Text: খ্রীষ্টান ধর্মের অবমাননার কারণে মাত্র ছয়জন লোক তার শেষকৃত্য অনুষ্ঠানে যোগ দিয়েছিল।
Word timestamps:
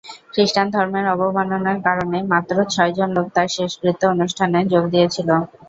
খ্রীষ্টান 0.33 0.67
ধর্মের 0.71 1.05
অবমাননার 1.13 1.77
কারণে 1.87 2.17
মাত্র 2.31 2.55
ছয়জন 2.73 3.09
লোক 3.15 3.27
তার 3.35 3.47
শেষকৃত্য 3.55 4.01
অনুষ্ঠানে 4.13 4.59
যোগ 4.71 4.83
দিয়েছিল। 4.93 5.29